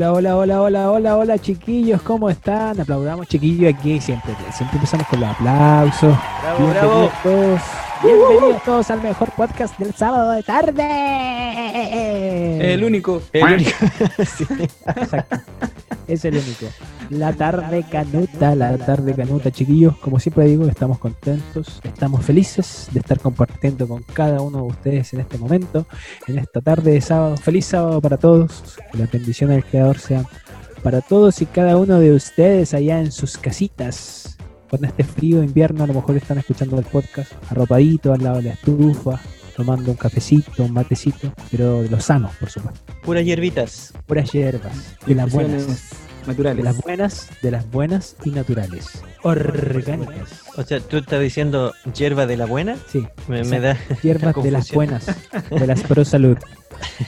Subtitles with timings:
[0.00, 2.80] Hola, hola, hola, hola, hola, hola, chiquillos, ¿cómo están?
[2.80, 6.16] Aplaudamos, chiquillos, aquí siempre, siempre empezamos con los aplausos.
[6.40, 7.10] Bravo, Bienvenidos bravo.
[7.22, 7.60] todos,
[8.02, 10.82] bienvenidos todos al mejor podcast del sábado de tarde.
[12.72, 13.20] El único.
[13.30, 13.70] El único.
[14.24, 14.46] Sí,
[14.86, 15.36] exacto.
[16.08, 16.64] Es el único.
[17.10, 19.96] La tarde canuta, la tarde canuta, chiquillos.
[19.96, 25.12] Como siempre digo, estamos contentos, estamos felices de estar compartiendo con cada uno de ustedes
[25.12, 25.86] en este momento,
[26.28, 27.36] en esta tarde de sábado.
[27.36, 28.78] Feliz sábado para todos.
[28.92, 30.24] Que las bendiciones del Creador sean
[30.84, 34.38] para todos y cada uno de ustedes allá en sus casitas.
[34.68, 38.44] Cuando esté frío, invierno, a lo mejor están escuchando el podcast arropadito al lado de
[38.44, 39.20] la estufa,
[39.56, 42.80] tomando un cafecito, un matecito, pero de los sanos, por supuesto.
[43.02, 43.92] Puras hierbitas.
[44.06, 45.99] Puras hierbas, de las buenas.
[46.26, 46.64] Infusiones De naturales.
[46.64, 49.02] las buenas, de las buenas y naturales.
[49.22, 50.42] Orgánicas.
[50.56, 52.76] O sea, tú estás diciendo hierba de la buena.
[52.88, 53.76] Sí, Me, me da.
[54.02, 55.06] hierbas de las buenas,
[55.50, 56.36] de las pro salud.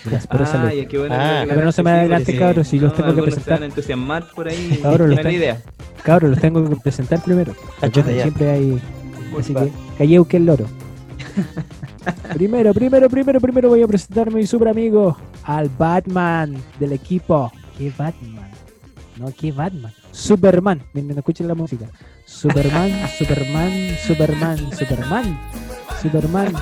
[0.05, 0.69] De las pro salud.
[0.69, 1.15] Ay, qué bueno.
[1.19, 3.41] Ah, pero no se me sí, adelante, porque cabros, si los tengo que algunos se
[3.41, 3.55] presentar.
[3.59, 4.79] van a entusiasmar por ahí.
[4.83, 5.61] Cabros, los tengo- idea.
[6.03, 7.55] Cabros, los tengo que presentar primero.
[7.81, 8.23] Ayuda ya.
[8.23, 8.81] Siempre hay.
[9.39, 10.67] Así que, calleu que el loro.
[12.35, 17.51] primero, primero, primero, primero voy a presentar a mi super amigo, al Batman del equipo.
[17.79, 18.51] ¿Qué Batman?
[19.23, 19.93] No, ¿qué Batman?
[20.11, 20.83] Superman.
[20.95, 21.87] Miren, escuchen la música.
[22.27, 23.71] Superman, Superman,
[24.05, 25.39] Superman, Superman,
[26.03, 26.53] Superman.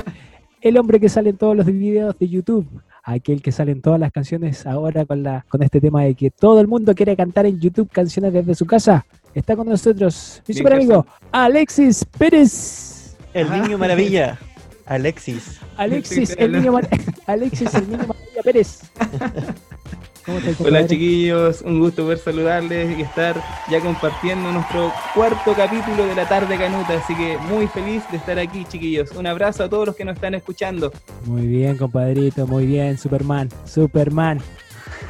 [0.60, 2.68] El hombre que sale en todos los videos de YouTube.
[3.02, 6.30] Aquel que sale en todas las canciones ahora con, la, con este tema de que
[6.30, 9.06] todo el mundo quiere cantar en YouTube canciones desde su casa.
[9.34, 13.16] Está con nosotros mi super amigo Alexis Pérez.
[13.32, 14.38] El niño maravilla.
[14.84, 15.60] Alexis.
[15.78, 16.88] Alexis, el niño, Mar-
[17.26, 18.80] Alexis, el niño Maravilla Pérez.
[20.26, 26.04] ¿Cómo estás, Hola chiquillos, un gusto poder saludarles y estar ya compartiendo nuestro cuarto capítulo
[26.04, 29.12] de la tarde canuta, así que muy feliz de estar aquí chiquillos.
[29.12, 30.92] Un abrazo a todos los que nos están escuchando.
[31.24, 34.40] Muy bien, compadrito, muy bien, Superman, Superman.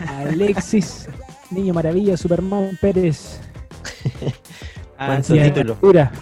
[0.07, 1.09] Alexis,
[1.51, 3.41] Niño Maravilla, Superman Pérez.
[5.03, 6.13] Ah, a la altura,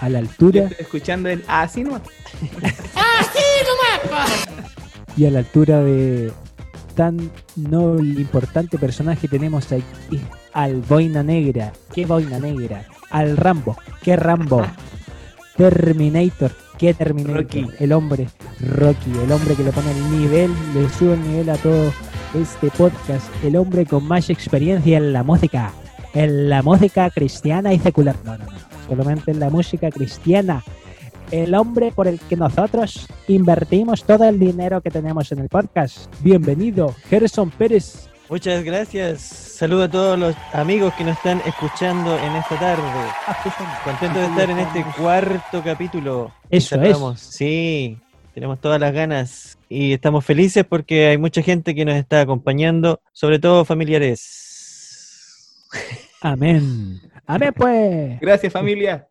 [0.00, 2.00] a la yo altura estoy escuchando el así no.
[5.16, 6.32] y a la altura de
[6.94, 10.20] tan noble, importante personaje tenemos aquí
[10.52, 11.72] al Boina Negra.
[11.92, 12.84] ¿Qué Boina Negra?
[13.10, 13.76] Al Rambo.
[14.02, 14.64] ¿Qué Rambo?
[15.56, 16.52] Terminator.
[16.78, 17.42] ¿Qué Terminator?
[17.42, 17.66] Rocky.
[17.78, 18.28] El hombre
[18.60, 21.92] Rocky, el hombre que le pone el nivel, le sube el nivel a todo
[22.34, 23.26] este podcast.
[23.44, 25.72] El hombre con más experiencia en la música.
[26.14, 28.16] En la música cristiana y secular.
[28.24, 28.52] No, no, no.
[28.88, 30.62] Solamente en la música cristiana.
[31.30, 36.12] El hombre por el que nosotros invertimos todo el dinero que tenemos en el podcast.
[36.22, 38.08] Bienvenido, Gerson Pérez.
[38.28, 39.20] Muchas gracias.
[39.20, 42.82] Saludo a todos los amigos que nos están escuchando en esta tarde.
[43.84, 46.32] Contento de estar en este cuarto capítulo.
[46.50, 47.20] Eso Cerramos.
[47.20, 47.98] Sí,
[48.34, 53.00] tenemos todas las ganas y estamos felices porque hay mucha gente que nos está acompañando,
[53.12, 54.44] sobre todo familiares.
[56.20, 57.00] Amén.
[57.26, 58.20] Amén, pues.
[58.20, 59.06] Gracias familia.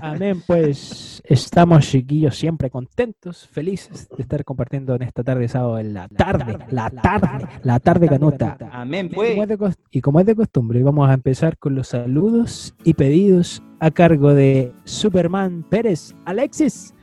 [0.00, 1.22] Amén, pues.
[1.24, 6.08] Estamos, chiquillos, siempre contentos, felices de estar compartiendo en esta tarde de sábado, en la
[6.08, 8.56] tarde, la tarde, la tarde canuta.
[8.72, 9.76] Amén Y como, pues.
[9.90, 14.34] y como es de costumbre, vamos a empezar con los saludos y pedidos a cargo
[14.34, 16.14] de Superman Pérez.
[16.24, 16.94] Alexis,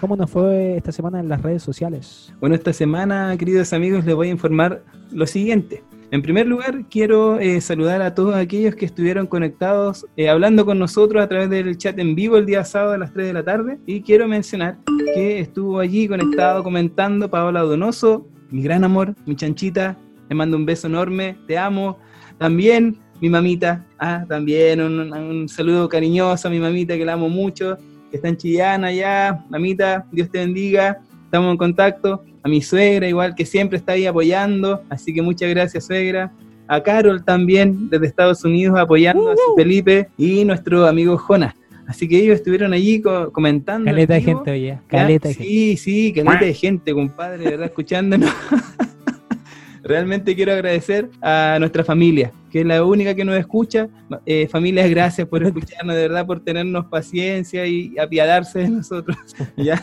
[0.00, 2.34] ¿cómo nos fue esta semana en las redes sociales?
[2.40, 5.82] Bueno, esta semana, queridos amigos, les voy a informar lo siguiente.
[6.10, 10.78] En primer lugar, quiero eh, saludar a todos aquellos que estuvieron conectados, eh, hablando con
[10.78, 13.44] nosotros a través del chat en vivo el día sábado a las 3 de la
[13.44, 13.78] tarde.
[13.84, 14.78] Y quiero mencionar
[15.14, 19.98] que estuvo allí conectado comentando Paola Donoso, mi gran amor, mi chanchita.
[20.30, 21.98] Le mando un beso enorme, te amo.
[22.38, 27.76] También mi mamita, ah, también un, saludo cariñoso a mi mamita que la amo mucho,
[28.10, 29.44] que está en Chillana ya.
[29.50, 34.06] Mamita, Dios te bendiga estamos en contacto, a mi suegra igual que siempre está ahí
[34.06, 36.32] apoyando, así que muchas gracias suegra,
[36.66, 41.54] a Carol también desde Estados Unidos apoyando a su Felipe y nuestro amigo Jonas.
[41.86, 43.88] Así que ellos estuvieron allí co- comentando.
[43.88, 44.78] en Caleta de gente, oye.
[44.88, 45.48] Caleta de gente.
[45.50, 48.30] Sí, sí, caleta de gente, compadre, de verdad, escuchándonos.
[49.82, 53.88] Realmente quiero agradecer a nuestra familia, que es la única que nos escucha.
[54.26, 59.16] Eh, familias, gracias por escucharnos, de verdad, por tenernos paciencia y apiadarse de nosotros.
[59.56, 59.80] ¿ya?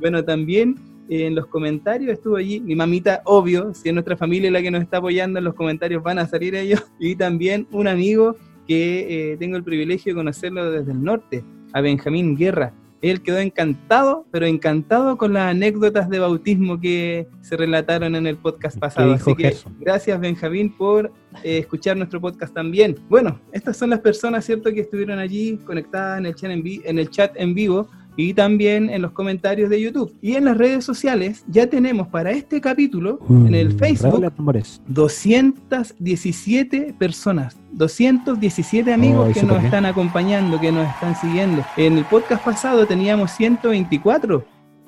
[0.00, 0.76] Bueno, también
[1.08, 4.70] eh, en los comentarios estuvo allí mi mamita, obvio, si es nuestra familia la que
[4.70, 6.82] nos está apoyando, en los comentarios van a salir ellos.
[6.98, 11.80] Y también un amigo que eh, tengo el privilegio de conocerlo desde el norte, a
[11.80, 12.72] Benjamín Guerra.
[13.02, 18.36] Él quedó encantado, pero encantado con las anécdotas de bautismo que se relataron en el
[18.36, 19.12] podcast pasado.
[19.12, 19.76] Así que Gerson?
[19.78, 21.12] gracias Benjamín por
[21.44, 22.96] eh, escuchar nuestro podcast también.
[23.08, 26.98] Bueno, estas son las personas, ¿cierto?, que estuvieron allí conectadas en el chat en, en
[26.98, 27.88] el chat en vivo.
[28.16, 30.12] Y también en los comentarios de YouTube.
[30.22, 34.26] Y en las redes sociales ya tenemos para este capítulo en el Mm, Facebook redoble
[34.26, 34.82] de tambores.
[34.88, 39.66] 217 personas, 217 amigos que nos bien.
[39.66, 41.64] están acompañando, que nos están siguiendo.
[41.76, 44.44] En el podcast pasado teníamos 124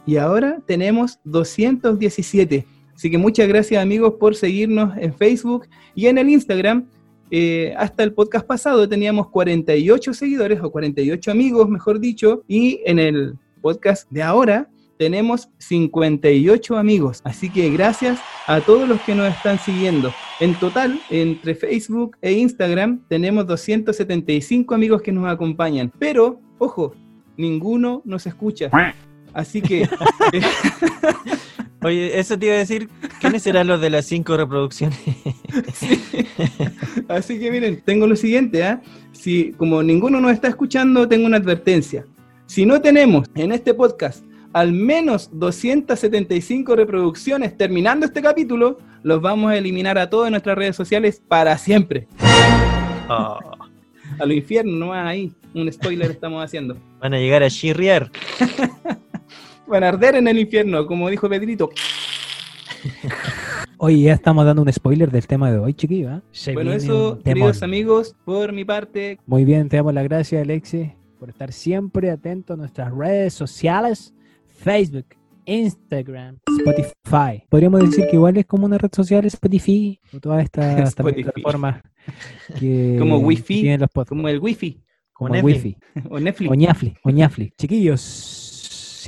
[0.07, 2.67] y ahora tenemos 217.
[2.95, 6.87] Así que muchas gracias amigos por seguirnos en Facebook y en el Instagram.
[7.31, 12.99] Eh, hasta el podcast pasado teníamos 48 seguidores o 48 amigos, mejor dicho, y en
[12.99, 17.21] el podcast de ahora tenemos 58 amigos.
[17.25, 20.13] Así que gracias a todos los que nos están siguiendo.
[20.41, 25.93] En total, entre Facebook e Instagram, tenemos 275 amigos que nos acompañan.
[25.99, 26.95] Pero, ojo,
[27.37, 28.71] ninguno nos escucha.
[29.33, 29.83] Así que,
[30.33, 30.41] eh,
[31.83, 32.89] Oye, eso te iba a decir,
[33.21, 34.99] ¿quiénes serán los de las cinco reproducciones?
[37.09, 38.81] así que miren, tengo lo siguiente, ¿ah?
[39.13, 42.07] Si como ninguno nos está escuchando, tengo una advertencia.
[42.47, 49.51] Si no tenemos en este podcast al menos 275 reproducciones terminando este capítulo, los vamos
[49.51, 52.09] a eliminar a todas nuestras redes sociales para siempre.
[53.09, 53.39] Oh,
[54.19, 55.33] A lo infierno, no ahí.
[55.55, 56.77] Un spoiler estamos haciendo.
[57.01, 58.11] van a llegar a chirriar.
[59.67, 61.69] Van a arder en el infierno, como dijo Pedrito.
[63.79, 66.21] Oye, ya estamos dando un spoiler del tema de hoy, chiquillo.
[66.33, 70.89] Se Bueno, eso, queridos amigos, por mi parte, Muy bien, te damos las gracias, Alexis,
[71.19, 74.15] por estar siempre atento a nuestras redes sociales,
[74.47, 75.07] Facebook,
[75.45, 77.45] Instagram, Spotify.
[77.49, 81.81] Podríamos decir que igual es como una red social Spotify, o todas estas plataformas
[82.59, 84.83] que Como Wi-Fi, los como el wifi
[85.13, 85.77] Como Como Netflix.
[85.95, 86.09] Wi-Fi.
[86.11, 86.51] o Netflix.
[86.51, 87.53] O Ñafli, o Ñafli.
[87.57, 88.01] Chiquillos,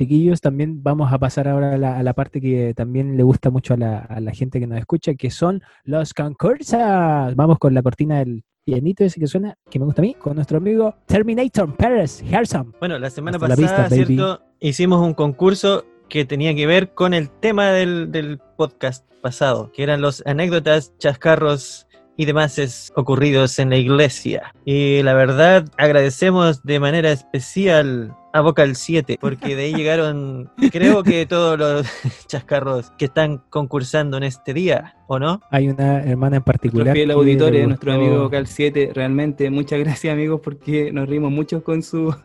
[0.01, 3.51] chiquillos, también vamos a pasar ahora a la, a la parte que también le gusta
[3.51, 7.35] mucho a la, a la gente que nos escucha, que son los concursos.
[7.35, 10.35] Vamos con la cortina del pianito ese que suena, que me gusta a mí, con
[10.35, 12.73] nuestro amigo Terminator Pérez Gerson.
[12.79, 13.95] Bueno, la semana Hasta la pasada, vista.
[13.95, 14.41] ¿cierto?
[14.59, 19.83] Hicimos un concurso que tenía que ver con el tema del, del podcast pasado, que
[19.83, 24.53] eran los anécdotas, chascarros y demás es- ocurridos en la iglesia.
[24.65, 31.03] Y la verdad, agradecemos de manera especial a Vocal 7, porque de ahí llegaron, creo
[31.03, 31.85] que todos los
[32.27, 35.41] chascarros que están concursando en este día, ¿o no?
[35.51, 36.93] Hay una hermana en Nuestro particular.
[36.93, 41.63] fiel que auditorio, nuestro amigo Vocal 7, realmente muchas gracias amigos porque nos rimos mucho
[41.63, 42.15] con su...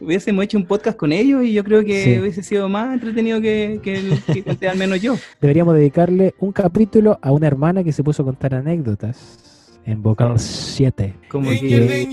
[0.00, 2.18] Hubiésemos hecho un podcast con ellos y yo creo que Sí.
[2.20, 5.14] hubiese sido más entretenido que, que el que conté al menos yo.
[5.40, 10.38] Deberíamos dedicarle un capítulo a una hermana que se puso a contar anécdotas en Vocal
[10.38, 11.14] 7.
[11.28, 11.66] Como que, que-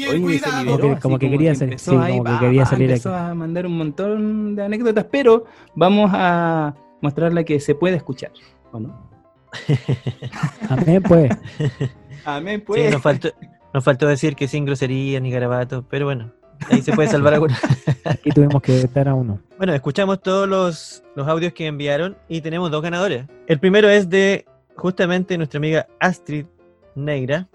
[0.09, 2.89] oye, se como que- así como que quería salir- sí, ahí, como que quería salir
[2.91, 5.45] empezó a mandar un montón de anécdotas, pero
[5.75, 8.31] vamos a mostrarla que se puede escuchar,
[8.71, 9.09] ¿o no?
[10.69, 11.31] Amén, pues.
[12.25, 12.91] Amén, Sí, pues.
[12.93, 13.29] nos faltó,
[13.73, 16.31] nos faltó decir que sin grosería ni garabatos, pero bueno,
[16.69, 17.57] ahí se puede salvar alguna.
[18.05, 19.39] Aquí tuvimos que dar a uno.
[19.57, 23.25] Bueno, escuchamos todos los, los audios que enviaron y tenemos dos ganadores.
[23.47, 24.45] El primero es de
[24.75, 26.45] justamente nuestra amiga Astrid
[26.95, 27.47] Negra.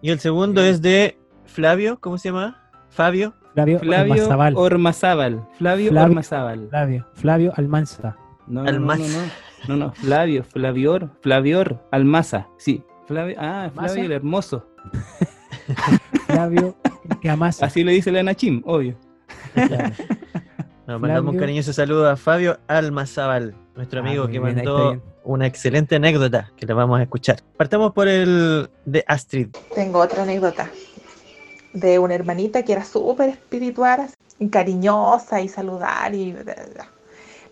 [0.00, 2.70] Y el segundo es de Flavio, ¿cómo se llama?
[2.88, 3.34] Fabio.
[3.54, 4.54] Flavio, Flavio Almanzabal.
[4.56, 5.46] Ormazábal.
[5.58, 6.68] Flavio, Flavio- Ormazábal.
[6.70, 8.16] Flavio, Flavio Almanza.
[8.46, 9.06] No, no, no, no, no,
[9.68, 12.82] no, no, Flavio, Flavior, Flavior, Almaza, sí.
[13.06, 13.70] Flavio, ah.
[13.74, 14.66] Flavio el hermoso.
[16.26, 16.76] Flavio
[17.20, 17.66] que amasa.
[17.66, 18.96] Así le dice la Nachim, obvio.
[19.54, 19.94] Claro.
[20.86, 25.02] Nos mandamos un cariñoso saludo a Fabio Almazábal, nuestro Ah, amigo muy que bien, mandó
[25.24, 27.40] una excelente anécdota que la vamos a escuchar.
[27.58, 29.48] Partamos por el de Astrid.
[29.74, 30.70] Tengo otra anécdota
[31.74, 36.88] de una hermanita que era súper espiritual y cariñosa y saludar y bla, bla, bla.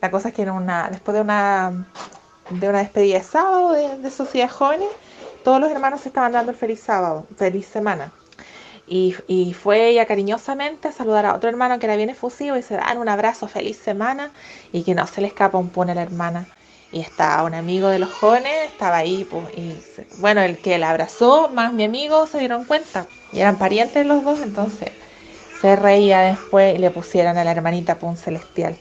[0.00, 1.86] la cosa es que era una después de una
[2.48, 4.88] de una despedida de sábado de, de sociedad jóvenes
[5.44, 8.12] todos los hermanos se estaban dando el feliz sábado feliz semana
[8.86, 12.62] y, y fue ella cariñosamente a saludar a otro hermano que era bien efusivo y
[12.62, 14.30] se dan un abrazo feliz semana
[14.72, 16.46] y que no se le escapa un pone a la hermana
[16.92, 19.76] y estaba un amigo de los jóvenes, estaba ahí, pues, y
[20.18, 24.24] bueno, el que la abrazó, más mi amigo, se dieron cuenta, y eran parientes los
[24.24, 24.92] dos, entonces
[25.60, 28.76] se reía después y le pusieron a la hermanita Pun Celestial.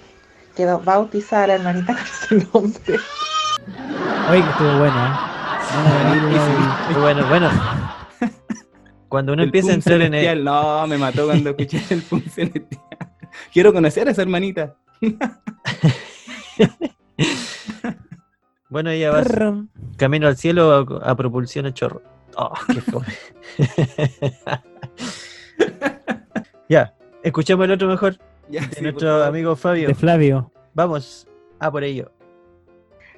[0.56, 3.00] Quedó bautizada la hermanita con ese nombre.
[4.30, 5.36] Oye, que estuvo bueno, ¿eh?
[6.92, 7.85] Muy bueno, bueno.
[9.10, 12.02] Cuando uno El empieza a entrar en el, Celestial, No, me mató cuando escuché el
[12.02, 12.82] Pum Celestial.
[13.54, 14.76] Quiero conocer a esa hermanita.
[18.68, 19.24] Bueno, ella va
[19.96, 22.02] camino al cielo a, a propulsión a chorro.
[22.36, 22.82] Oh, qué
[26.70, 26.94] ya,
[27.24, 28.18] escuchemos el otro mejor
[28.50, 29.88] Ya, de sí, nuestro amigo Fabio.
[29.88, 30.52] De Flavio.
[30.74, 31.26] Vamos
[31.60, 32.12] a por ello.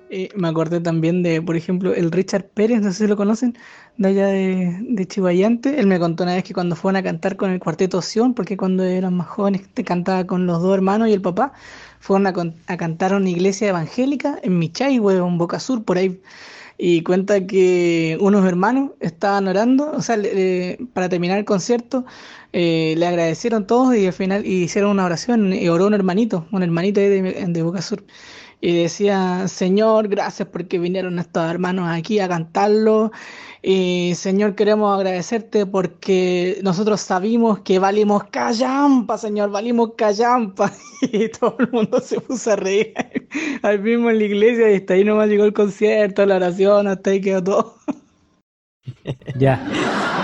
[0.10, 3.58] Eh, me acordé también de, por ejemplo, el Richard Pérez, no sé si lo conocen,
[3.98, 5.78] de allá de, de.
[5.78, 8.56] Él me contó una vez que cuando fueron a cantar con el cuarteto Sion, porque
[8.56, 11.52] cuando eran más jóvenes te cantaba con los dos hermanos y el papá,
[12.00, 12.34] fueron a,
[12.68, 16.22] a cantar a una iglesia evangélica en Michay, en Boca Sur, por ahí.
[16.78, 20.18] Y cuenta que unos hermanos estaban orando, o sea,
[20.94, 22.06] para terminar el concierto,
[22.54, 26.64] eh, le agradecieron todos y al final hicieron una oración y oró un hermanito, un
[26.64, 28.04] hermanito de, de Boca Sur.
[28.60, 33.12] Y decía, Señor, gracias porque vinieron estos hermanos aquí a cantarlo.
[33.62, 40.72] Y Señor, queremos agradecerte porque nosotros sabimos que valimos callampa, Señor, valimos callampa.
[41.02, 42.94] Y todo el mundo se puso a reír
[43.62, 47.12] al mismo en la iglesia y hasta ahí nomás llegó el concierto, la oración, hasta
[47.12, 47.76] ahí quedó todo.
[49.36, 49.78] Ya.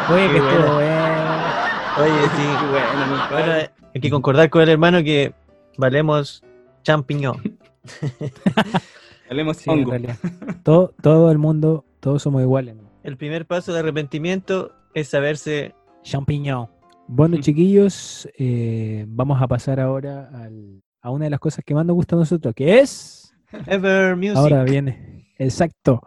[0.08, 0.66] Oye, Qué que buena.
[0.66, 1.56] estuvo bueno.
[1.96, 2.58] Oye, sí.
[2.58, 3.72] Qué bueno, mi Bueno, padre.
[3.94, 5.36] hay que concordar con el hermano que
[5.78, 6.44] valemos
[6.84, 7.53] champiñón.
[9.30, 9.92] Hablemos Sí, hongo.
[10.64, 12.76] Todo, todo el mundo, todos somos iguales.
[12.76, 12.84] ¿no?
[13.04, 15.74] El primer paso de arrepentimiento es saberse
[16.04, 16.68] Champiñón.
[17.08, 21.86] Bueno, chiquillos, eh, vamos a pasar ahora al- a una de las cosas que más
[21.86, 23.34] nos gusta a nosotros, que es.
[23.68, 24.36] Ever Music.
[24.38, 25.28] Ahora viene.
[25.38, 26.00] Exacto.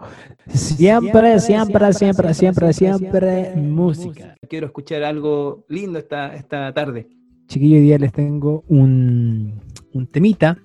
[0.47, 4.37] Siempre, siempre, siempre, siempre, siempre música.
[4.49, 7.09] Quiero escuchar algo lindo esta, esta tarde.
[7.49, 9.61] Chiquillos, hoy día les tengo un,
[9.93, 10.59] un temita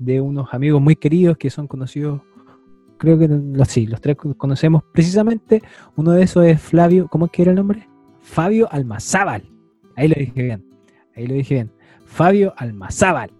[0.00, 2.22] de unos amigos muy queridos que son conocidos,
[2.98, 5.62] creo que los, sí, los tres conocemos precisamente.
[5.94, 7.88] Uno de esos es Flavio, ¿cómo es que era el nombre?
[8.20, 9.44] Fabio Almazábal.
[9.94, 10.64] Ahí lo dije bien,
[11.14, 11.72] ahí lo dije bien.
[12.04, 13.30] Fabio Almazábal.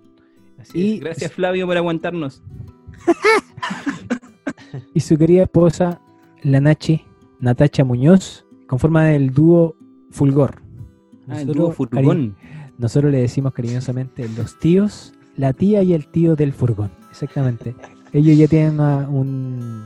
[0.58, 0.98] Así Y-.
[1.00, 2.42] Gracias, Flavio, por aguantarnos.
[4.94, 6.00] Y su querida esposa,
[6.42, 7.04] la Nachi,
[7.40, 9.74] Natacha Muñoz, conforman el dúo
[10.10, 10.62] Fulgor.
[11.28, 12.36] Ah, el dúo furgón.
[12.78, 16.90] Nosotros le decimos cariñosamente los tíos, la tía y el tío del furgón.
[17.10, 17.74] Exactamente.
[18.12, 19.82] Ellos ya tienen una- un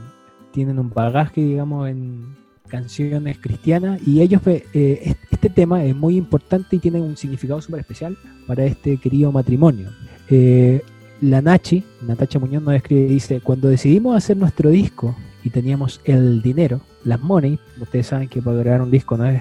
[0.51, 2.35] tienen un bagaje, digamos, en
[2.67, 7.61] canciones cristianas y ellos eh, eh, este tema es muy importante y tiene un significado
[7.61, 9.89] súper especial para este querido matrimonio.
[10.29, 10.81] Eh,
[11.21, 16.01] la Nachi, Natacha Muñoz nos escribe y dice, cuando decidimos hacer nuestro disco y teníamos
[16.05, 19.39] el dinero, las money, ustedes saben que para grabar un disco no es,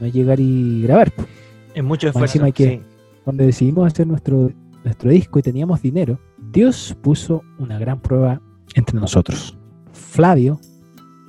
[0.00, 1.10] no es llegar y grabar.
[1.12, 1.26] pues.
[1.74, 2.26] Es mucho esfuerzo.
[2.32, 2.80] encima hay que- sí.
[3.24, 4.52] Cuando decidimos hacer nuestro,
[4.84, 6.20] nuestro disco y teníamos dinero,
[6.52, 8.40] Dios puso una gran prueba
[8.74, 9.56] entre nosotros.
[9.92, 10.60] Flavio,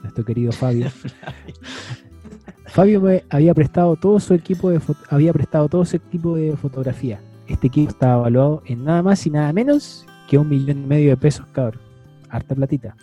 [0.03, 0.91] nuestro querido Fabio,
[2.67, 7.21] Fabio me había prestado todo su equipo de había prestado todo su equipo de fotografía.
[7.47, 11.09] Este equipo estaba evaluado en nada más y nada menos que un millón y medio
[11.11, 11.81] de pesos, cabrón.
[12.29, 12.97] Harta platita.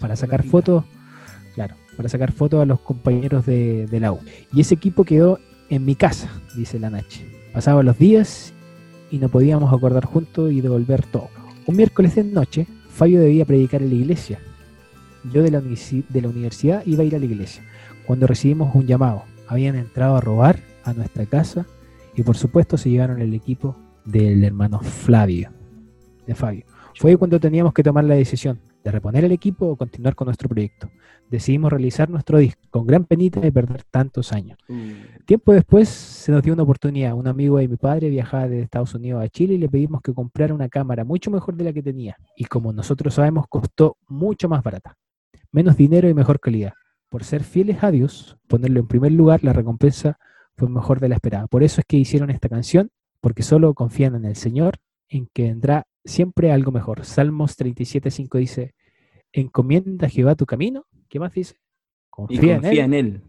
[0.00, 0.50] Para sacar Platita.
[0.50, 0.84] fotos,
[1.54, 4.20] claro, para sacar fotos a los compañeros de, de la U.
[4.52, 5.38] Y ese equipo quedó
[5.68, 7.30] en mi casa, dice la Nache.
[7.52, 8.53] Pasaban los días
[9.14, 11.28] y no podíamos acordar juntos y devolver todo.
[11.66, 14.40] Un miércoles de noche, Fabio debía predicar en la iglesia.
[15.32, 17.62] Yo de la, de la universidad iba a ir a la iglesia.
[18.08, 21.64] Cuando recibimos un llamado, habían entrado a robar a nuestra casa
[22.16, 25.50] y por supuesto se llevaron el equipo del hermano Flavio,
[26.26, 26.64] de Fabio.
[26.96, 30.46] Fue cuando teníamos que tomar la decisión de reponer el equipo o continuar con nuestro
[30.48, 30.90] proyecto.
[31.30, 34.58] Decidimos realizar nuestro disco con gran penita de perder tantos años.
[35.24, 37.14] Tiempo después se nos dio una oportunidad.
[37.14, 40.12] Un amigo de mi padre viajaba de Estados Unidos a Chile y le pedimos que
[40.12, 42.18] comprara una cámara mucho mejor de la que tenía.
[42.36, 44.98] Y como nosotros sabemos, costó mucho más barata.
[45.50, 46.74] Menos dinero y mejor calidad.
[47.08, 50.18] Por ser fieles a Dios, ponerlo en primer lugar, la recompensa
[50.56, 51.46] fue mejor de la esperada.
[51.46, 52.90] Por eso es que hicieron esta canción,
[53.22, 54.76] porque solo confían en el Señor,
[55.08, 57.04] en que vendrá siempre algo mejor.
[57.04, 58.74] Salmos 37.5 dice,
[59.32, 60.86] encomienda a Jehová tu camino.
[61.08, 61.56] ¿Qué más dice?
[61.56, 63.22] Y Confía, confía en él en él.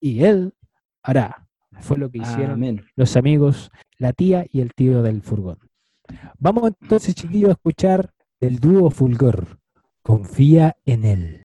[0.00, 0.54] y él
[1.02, 1.48] hará.
[1.80, 2.84] Fue lo que hicieron Amén.
[2.94, 5.58] los amigos, la tía y el tío del furgón.
[6.38, 9.58] Vamos entonces, chiquillos, a escuchar el dúo Fulgor.
[10.02, 11.45] Confía en él.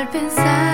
[0.00, 0.69] Al pensar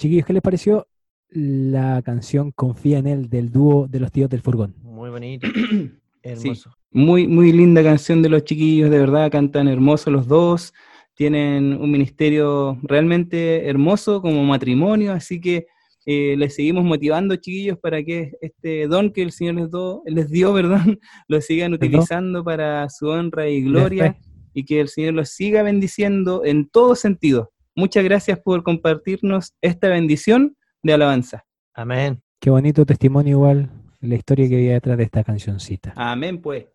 [0.00, 0.88] Chiquillos, ¿qué les pareció
[1.28, 4.74] la canción Confía en él del dúo de los tíos del furgón?
[4.82, 5.46] Muy bonito.
[6.22, 6.70] Hermoso.
[6.90, 10.72] Muy, muy linda canción de los chiquillos, de verdad, cantan hermoso los dos,
[11.14, 15.66] tienen un ministerio realmente hermoso como matrimonio, así que
[16.06, 20.30] eh, les seguimos motivando, chiquillos, para que este don que el Señor les, do- les
[20.30, 24.16] dio, perdón, lo sigan utilizando para su honra y gloria
[24.54, 27.52] y que el Señor los siga bendiciendo en todo sentido.
[27.74, 31.44] Muchas gracias por compartirnos esta bendición de alabanza.
[31.74, 32.22] Amén.
[32.40, 35.92] Qué bonito testimonio igual, la historia que había detrás de esta cancioncita.
[35.96, 36.66] Amén, pues.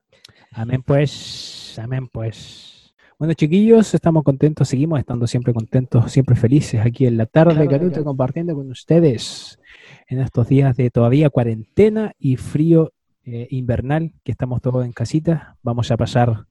[0.52, 2.94] Amén pues, amén pues.
[3.18, 8.04] Bueno chiquillos, estamos contentos, seguimos estando siempre contentos, siempre felices aquí en la tarde, Canuto.
[8.04, 9.60] compartiendo con ustedes
[10.08, 15.58] en estos días de todavía cuarentena y frío eh, invernal, que estamos todos en casita.
[15.64, 16.46] Vamos a pasar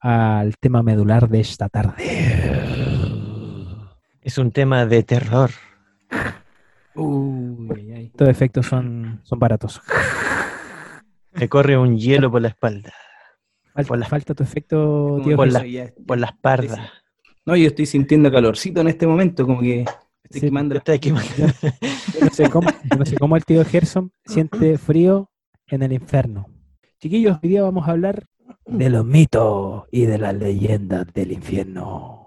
[0.00, 1.94] al tema medular de esta tarde.
[4.22, 5.50] Es un tema de terror.
[6.94, 8.04] Uy, ay, ay.
[8.06, 9.80] Estos efectos son, son baratos.
[11.32, 12.92] Me corre un hielo por la espalda,
[13.72, 15.36] Falta, Por la- falta tu efecto, tío.
[15.36, 15.64] por la-
[16.06, 16.80] por las pardas.
[17.46, 19.82] No, yo estoy sintiendo calorcito en este momento, como que
[20.24, 21.30] estoy Sí, quemando está quemando.
[21.38, 25.30] Yo no sé cómo, yo no sé cómo el tío Gerson siente frío
[25.68, 26.46] en el infierno.
[26.98, 28.26] Chiquillos, hoy día vamos a hablar
[28.66, 32.26] de los mitos y de las leyendas del infierno,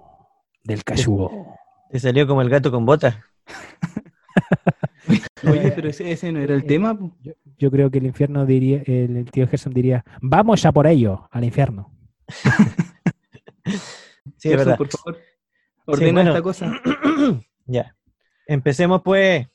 [0.64, 1.56] del cachugo.
[1.94, 3.16] Te salió como el gato con botas.
[5.48, 6.98] Oye, pero ese, ese no era el tema.
[7.22, 10.88] Yo, yo creo que el infierno diría, el, el tío Gerson diría, vamos a por
[10.88, 11.94] ello, al infierno.
[14.38, 14.78] Sí, es Gerson, verdad.
[14.78, 15.18] por favor,
[15.86, 16.32] ordena bueno.
[16.32, 16.82] esta cosa.
[17.66, 17.96] ya.
[18.48, 19.48] Empecemos pues.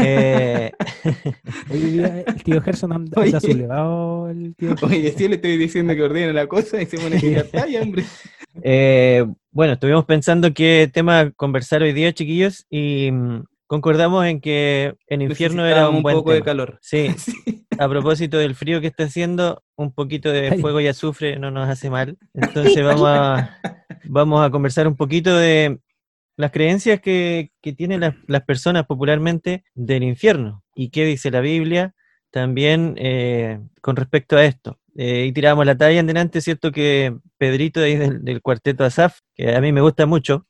[0.00, 0.72] Eh,
[1.70, 4.74] Hoy día el tío Gerson anda, anda sublevado, el tío.
[4.82, 7.80] Oye, sí le estoy diciendo que ordene la cosa y se pone a tirar talla,
[7.80, 8.04] hombre.
[8.62, 14.96] eh, bueno, estuvimos pensando qué tema conversar hoy día, chiquillos, y mm, concordamos en que
[15.06, 16.78] el infierno era un buen poco de calor.
[16.82, 17.64] Sí, Sí.
[17.78, 21.68] a propósito del frío que está haciendo, un poquito de fuego y azufre no nos
[21.68, 22.18] hace mal.
[22.34, 23.60] Entonces vamos a,
[24.04, 25.78] vamos a conversar un poquito de
[26.36, 31.40] las creencias que, que tienen las, las personas popularmente del infierno y qué dice la
[31.40, 31.94] Biblia
[32.32, 34.80] también eh, con respecto a esto.
[34.96, 36.70] Eh, y tiramos la talla en delante, ¿cierto?
[36.70, 40.46] Que Pedrito de ahí del, del cuarteto Asaf, que a mí me gusta mucho,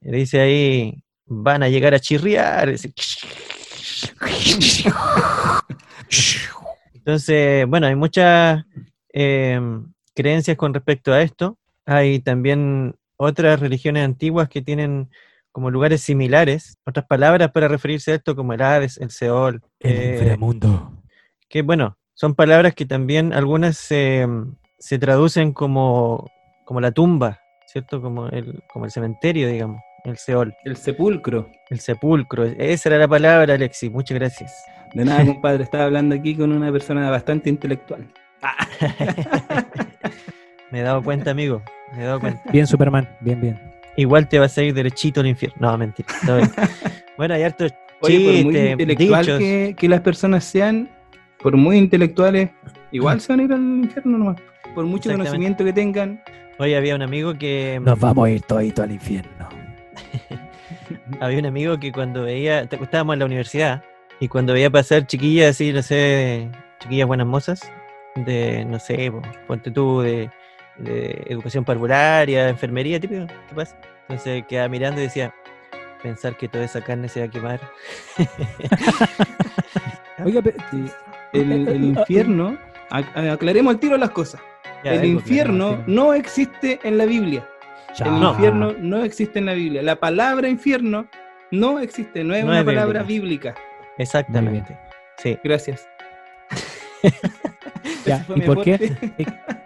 [0.00, 2.70] eh, dice ahí, van a llegar a chirriar.
[2.70, 2.92] dice,
[6.94, 8.64] Entonces, bueno, hay muchas
[9.12, 9.60] eh,
[10.14, 11.58] creencias con respecto a esto.
[11.86, 15.10] Hay también otras religiones antiguas que tienen
[15.52, 19.62] como lugares similares, otras palabras para referirse a esto, como el Hades, el Seol.
[19.80, 20.92] eh, inframundo.
[21.48, 24.26] que bueno, son palabras que también algunas se,
[24.78, 26.30] se traducen como,
[26.64, 28.00] como la tumba, ¿cierto?
[28.00, 31.50] Como el, como el cementerio, digamos, el Seol, El sepulcro.
[31.70, 32.44] el sepulcro.
[32.44, 34.54] Esa era la palabra, Alexis, muchas gracias.
[34.94, 38.06] De nada, compadre, estaba hablando aquí con una persona bastante intelectual.
[40.70, 41.62] Me he dado cuenta, amigo,
[41.94, 42.42] me he dado cuenta.
[42.50, 43.60] Bien, Superman, bien, bien.
[43.96, 45.70] Igual te vas a ir derechito al infierno.
[45.70, 46.08] No, mentira.
[47.16, 49.38] bueno, hay hartos Oye, por muy chistes, intelectual dichos.
[49.38, 50.90] que, que las personas sean,
[51.44, 52.50] por muy intelectuales,
[52.90, 54.36] igual se van a ir al infierno nomás.
[54.74, 56.20] Por mucho conocimiento que tengan.
[56.58, 57.78] Hoy había un amigo que...
[57.82, 59.48] Nos vamos a ir todito al infierno.
[61.20, 63.82] Había un amigo que cuando veía, te- estábamos en la universidad,
[64.20, 66.48] y cuando veía pasar chiquillas así, no sé,
[66.80, 67.60] chiquillas buenas mozas,
[68.16, 70.30] de, no sé, po, ponte tú, de,
[70.78, 73.76] de educación parvularia, enfermería, típico, ¿qué pasa?
[74.08, 75.34] Entonces quedaba mirando y decía,
[76.02, 77.60] pensar que toda esa carne se va a quemar.
[80.24, 80.84] Oiga, pe- Sí.
[81.34, 82.56] El, el infierno,
[82.90, 84.40] ac- aclaremos al tiro las cosas.
[84.84, 87.46] Ya, el infierno no existe en la Biblia.
[87.96, 88.06] Ya.
[88.06, 88.30] El No.
[88.32, 89.82] infierno no existe en la Biblia.
[89.82, 91.06] La palabra infierno
[91.50, 93.50] no existe, no es No una es palabra bíblica.
[93.50, 93.54] bíblica.
[93.98, 94.76] Exactamente.
[95.18, 95.38] Sí.
[95.44, 95.86] Gracias.
[98.06, 98.78] Ya, ¿y por qué?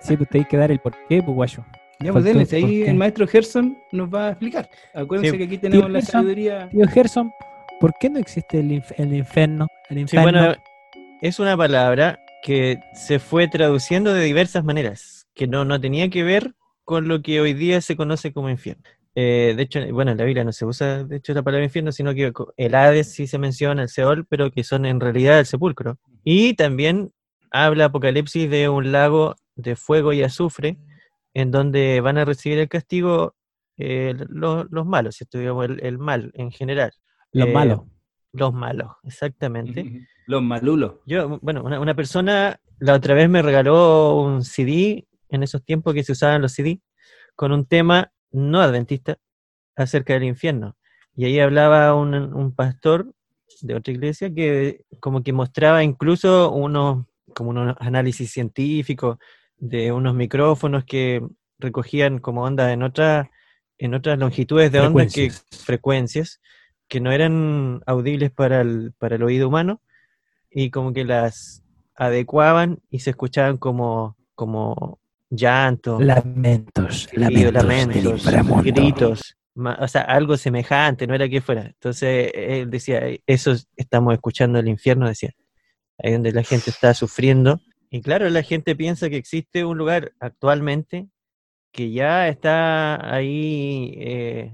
[0.01, 1.65] Sí, pues te hay que dar el porqué, pues guayo.
[2.01, 4.69] Ya, pues denle, el si ahí el maestro Gerson nos va a explicar.
[4.95, 5.39] Acuérdense Sí.
[5.39, 6.13] que aquí tenemos la Gerson.
[6.21, 6.69] sabiduría.
[6.69, 7.33] Tío Gerson,
[7.81, 9.67] ¿por qué no existe el, inf- el infierno?
[9.91, 10.31] El Sí, infierno.
[10.31, 10.55] bueno,
[11.21, 16.23] es una palabra que se fue traduciendo de diversas maneras, que no, no tenía que
[16.23, 16.55] ver
[16.85, 18.83] con lo que hoy día se conoce como infierno.
[19.15, 21.91] Eh, de hecho, bueno, en la Biblia no se usa, de hecho, la palabra infierno,
[21.91, 25.47] sino que el Hades sí se menciona, el Seol, pero que son en realidad el
[25.47, 25.99] sepulcro.
[26.23, 27.13] Y también
[27.51, 30.79] habla Apocalipsis de un lago de fuego y azufre,
[31.35, 33.35] en donde van a recibir el castigo
[33.77, 35.39] eh, los, los malos, ¿cierto?
[35.39, 36.93] Digamos, el, el mal en general.
[37.33, 37.81] Los Eh, malos.
[38.33, 40.07] Los malos, exactamente.
[40.29, 40.97] Los malulos.
[41.07, 45.95] Yo, bueno, una, una persona la otra vez me regaló un CD, en esos tiempos
[45.95, 46.81] que se usaban los CD,
[47.35, 49.19] con un tema no adventista
[49.75, 50.77] acerca del infierno.
[51.17, 53.13] Y ahí hablaba un, un pastor
[53.63, 59.17] de otra iglesia que como que mostraba incluso unos, como unos análisis científicos
[59.57, 61.27] de unos micrófonos que
[61.59, 63.31] recogían como onda en otra,
[63.79, 65.65] en otras longitudes de onda que Frecuencias.
[65.65, 66.41] frecuencias
[66.87, 69.81] que no eran audibles para el, para el oído humano
[70.51, 71.63] y como que las
[71.95, 78.63] adecuaban y se escuchaban como, como llanto, Lamentos, lamentos, inframundo.
[78.63, 81.63] gritos, o sea, algo semejante, no era que fuera.
[81.67, 85.33] Entonces él decía, "Eh, eso es- estamos escuchando el infierno, decía,
[85.99, 87.61] ahí donde la gente está sufriendo.
[87.91, 91.09] Y claro, la gente piensa que existe un lugar actualmente
[91.73, 94.53] que ya está ahí eh,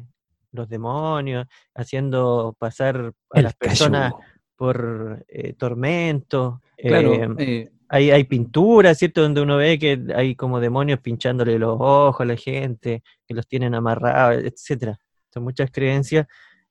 [0.52, 4.12] los demonios haciendo pasar a El las personas.
[4.56, 6.60] Por eh, tormento.
[6.76, 9.22] Claro, eh, eh, hay, hay pinturas, ¿cierto?
[9.22, 13.46] Donde uno ve que hay como demonios pinchándole los ojos a la gente, que los
[13.46, 14.98] tienen amarrados, etcétera.
[15.32, 16.26] Son muchas creencias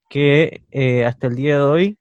[0.10, 1.98] que eh, hasta el día de hoy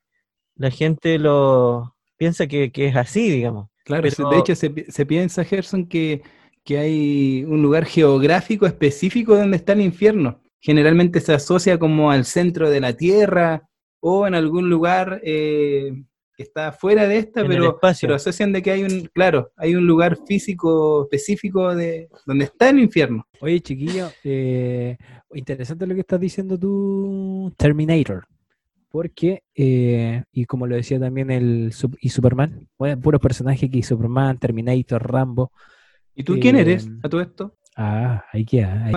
[0.56, 3.68] la gente lo piensa que, que es así, digamos.
[3.84, 6.22] claro, pero- de hecho se piensa, Gerson, que,
[6.64, 10.40] que hay un lugar geográfico específico donde está el infierno.
[10.60, 13.68] Generalmente se asocia como al centro de la Tierra
[14.04, 15.92] o en algún lugar eh,
[16.36, 19.76] que está fuera de esta, En pero, pero asocian de que hay un, claro, hay
[19.76, 23.24] un lugar físico específico de donde está el infierno.
[23.40, 24.96] Oye, chiquillo, eh,
[25.34, 28.26] interesante lo que estás diciendo tú, Terminator.
[28.88, 34.36] Porque, eh, y como lo decía también el y Superman, bueno, puros personajes que Superman,
[34.38, 35.52] Terminator, Rambo.
[36.14, 37.56] ¿Y tú quién eres a todo esto?
[37.76, 38.84] Ah, ahí queda.
[38.84, 38.92] ahí.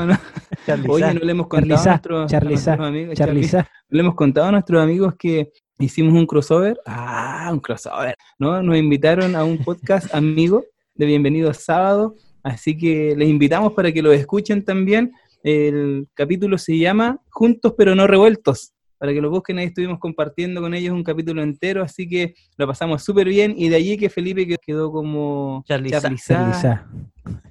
[0.88, 3.18] Oye, no le hemos contado a nuestros, a amigos,
[3.50, 3.70] Sa.
[3.90, 6.80] Le hemos contado a nuestros amigos que hicimos un crossover.
[6.86, 8.16] Ah, un crossover.
[8.38, 8.62] ¿no?
[8.62, 12.16] Nos invitaron a un podcast amigo de Bienvenido Sábado.
[12.44, 15.14] Así que les invitamos para que lo escuchen también.
[15.44, 18.75] El capítulo se llama Juntos pero no revueltos.
[19.06, 19.60] Para que lo busquen.
[19.60, 23.54] Ahí estuvimos compartiendo con ellos un capítulo entero, así que lo pasamos súper bien.
[23.56, 25.64] Y de allí que Felipe que- quedó como.
[25.68, 26.88] Quizá.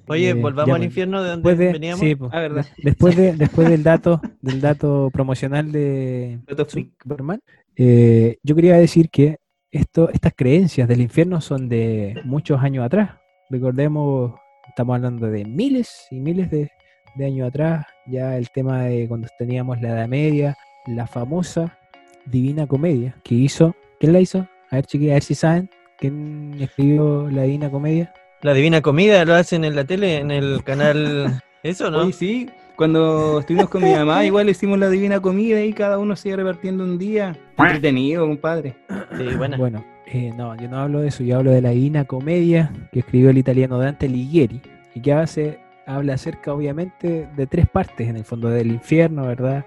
[0.07, 1.99] Oye, Eh, volvamos al infierno de donde de, veníamos.
[1.99, 2.65] sí, pues, Ah, verdad.
[2.83, 6.65] después de después del dato del dato promocional de Dato.
[6.69, 7.39] Superman,
[7.75, 9.37] eh, yo quería decir que
[9.71, 13.11] esto estas creencias del infierno son de muchos años atrás
[13.49, 14.33] recordemos
[14.69, 16.69] estamos hablando de miles y miles de,
[17.15, 21.77] de años atrás ya el tema de cuando teníamos la Edad Media la famosa
[22.25, 24.47] Divina Comedia que hizo ¿quién la hizo?
[24.69, 29.25] a ver chiquillos, a ver si saben quién escribió la Divina Comedia La Divina Comida
[29.25, 31.41] lo hacen en la tele, en el canal.
[31.63, 32.03] ¿Eso no?
[32.03, 36.15] Oye, sí, cuando estuvimos con mi mamá, igual hicimos la divina comida y cada uno
[36.15, 37.35] se iba repartiendo un día.
[37.57, 38.75] Entretenido, compadre.
[39.17, 39.57] Sí, buena.
[39.57, 42.99] Bueno, eh, no, yo no hablo de eso, yo hablo de la Divina Comedia que
[42.99, 44.61] escribió el italiano Dante Alighieri
[44.93, 49.65] y que hace, habla acerca obviamente de tres partes en el fondo, del infierno, ¿verdad?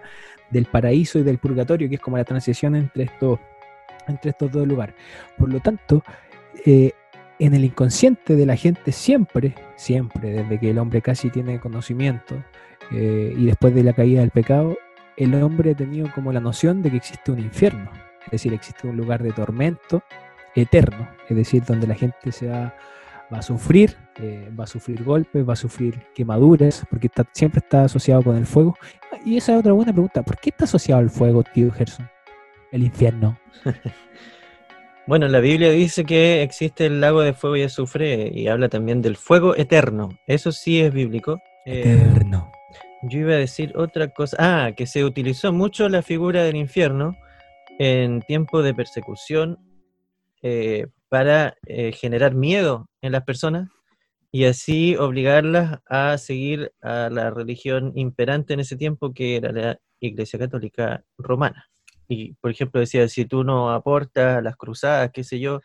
[0.51, 3.39] Del paraíso y del purgatorio, que es como la transición entre estos,
[4.07, 4.95] entre estos dos lugares.
[5.37, 6.03] Por lo tanto,
[6.65, 6.93] eh,
[7.39, 12.43] en el inconsciente de la gente siempre, siempre, desde que el hombre casi tiene conocimiento
[12.91, 14.77] eh, y después de la caída del pecado,
[15.17, 17.91] el hombre ha tenido como la noción de que existe un infierno,
[18.27, 20.03] es decir, existe un lugar de tormento
[20.55, 22.75] eterno, es decir, donde la gente se va,
[23.33, 27.61] va a sufrir, eh, va a sufrir golpes, va a sufrir quemaduras, porque está- siempre
[27.61, 28.77] está asociado con el fuego.
[29.25, 32.09] Y esa es otra buena pregunta, ¿por qué está asociado al fuego, tío Gerson?
[32.73, 33.39] El infierno.
[35.07, 39.01] Bueno, la Biblia dice que existe el lago de fuego y azufre y habla también
[39.01, 40.11] del fuego eterno.
[40.27, 41.41] Eso sí es bíblico.
[41.65, 42.53] Eh, Eterno.
[43.05, 44.37] yo iba a decir otra cosa.
[44.39, 47.17] Ah, que se utilizó mucho la figura del infierno
[47.79, 49.59] en tiempo de persecución
[50.43, 53.69] eh, para eh, generar miedo en las personas
[54.31, 59.79] y así obligarlas a seguir a la religión imperante en ese tiempo que era la
[60.01, 61.67] Iglesia Católica Romana.
[62.09, 65.61] Y, por ejemplo, decía, si tú no aportas a las cruzadas, qué sé yo,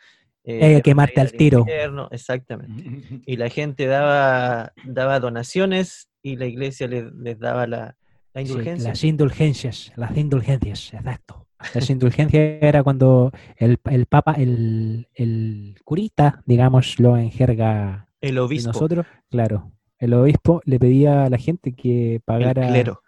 [0.46, 1.60] eh, Hay que quemarte al tiro.
[1.60, 2.10] infierno.
[2.12, 2.84] Exactamente.
[3.26, 7.96] Y la gente daba, daba donaciones y la iglesia les, les daba la,
[8.34, 8.90] la Sí, indulgencia.
[8.90, 11.48] las indulgencias, las indulgencias, exacto.
[11.74, 18.40] Las indulgencias era cuando el, el papa, el, el curita, digámoslo en jerga El de
[18.42, 23.02] obispo, nosotros, claro, el obispo le pedía a la gente que el pagara, clero.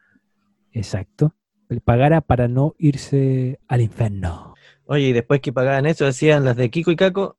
[0.72, 1.34] exacto,
[1.84, 4.54] pagara para no irse al infierno.
[4.86, 7.38] Oye, y después que pagaban eso, hacían las de Kiko y Caco,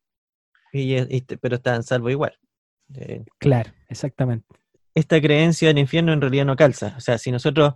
[0.72, 2.38] y, y- pero estaban salvos igual.
[2.94, 4.46] Eh, Claro, exactamente.
[4.96, 6.94] Esta creencia del infierno en realidad no calza.
[6.96, 7.74] O sea, si nosotros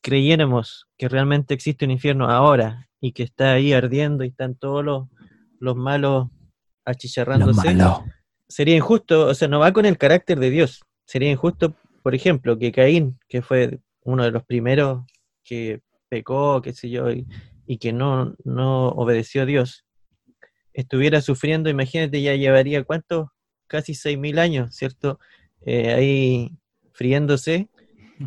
[0.00, 4.82] creyéramos que realmente existe un infierno ahora y que está ahí ardiendo y están todos
[4.82, 5.08] los,
[5.60, 6.32] los malos Lo
[6.86, 8.06] achicharrándose, malo.
[8.48, 10.80] sería injusto, o sea, no va con el carácter de Dios.
[11.06, 15.04] Sería injusto, por ejemplo, que Caín, que fue uno de los primeros
[15.44, 17.26] que pecó, qué sé yo, y,
[17.66, 19.84] y que no, no obedeció a Dios,
[20.72, 23.28] estuviera sufriendo, imagínate, ya llevaría cuántos,
[23.66, 25.20] casi 6.000 años, ¿cierto?
[25.64, 26.50] Eh, ahí
[26.92, 27.68] friéndose,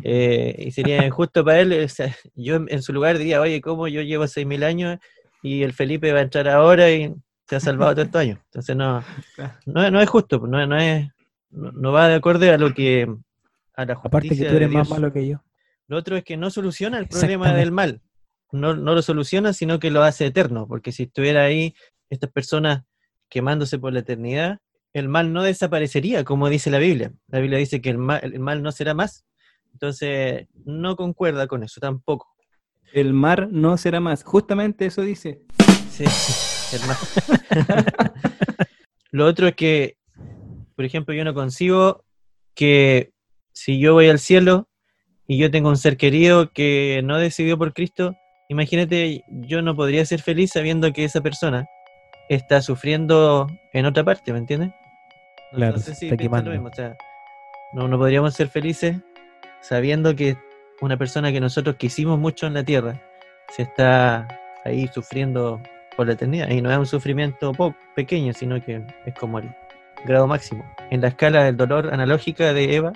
[0.02, 3.88] eh, y sería injusto para él, o sea, yo en, su lugar diría, oye, ¿cómo
[3.88, 4.98] yo llevo 6.000 años
[5.42, 7.14] y el Felipe va a entrar ahora y
[7.48, 8.38] se ha salvado todos estos años?
[8.46, 9.02] Entonces no,
[9.66, 11.08] no, no es justo, no, no es,
[11.50, 13.06] no, no va de acuerdo a lo que
[13.74, 15.42] a la justicia Aparte que tú eres más malo que yo.
[15.86, 18.02] Lo otro es que no soluciona el problema del mal.
[18.50, 20.66] No, no lo soluciona, sino que lo hace eterno.
[20.66, 21.74] Porque si estuviera ahí
[22.10, 22.84] estas personas
[23.28, 24.58] quemándose por la eternidad,
[24.98, 27.12] el mal no desaparecería, como dice la Biblia.
[27.28, 29.26] La Biblia dice que el mal, el mal no será más.
[29.74, 32.34] Entonces, no concuerda con eso tampoco.
[32.94, 34.24] El mar no será más.
[34.24, 35.42] Justamente eso dice.
[35.90, 36.04] Sí,
[36.72, 36.96] el mal.
[39.10, 39.98] Lo otro es que,
[40.76, 42.06] por ejemplo, yo no consigo
[42.54, 43.12] que
[43.52, 44.66] si yo voy al cielo
[45.28, 48.16] y yo tengo un ser querido que no decidió por Cristo,
[48.48, 51.66] imagínate, yo no podría ser feliz sabiendo que esa persona
[52.30, 54.72] está sufriendo en otra parte, ¿me entiendes?
[55.52, 56.96] No- Claro, sé si está lo mismo, o sea,
[57.72, 58.96] no, no podríamos ser felices
[59.60, 60.36] sabiendo que
[60.80, 63.00] una persona que nosotros quisimos mucho en la tierra
[63.48, 64.26] se está
[64.64, 65.60] ahí sufriendo
[65.96, 66.50] por la eternidad.
[66.50, 67.52] Y no es un sufrimiento
[67.94, 69.48] pequeño, sino que es como el
[70.04, 70.64] grado máximo.
[70.90, 72.92] En la escala del dolor analógica de Eva,